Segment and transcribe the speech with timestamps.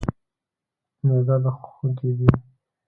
[1.05, 2.29] معده د خوږیږي؟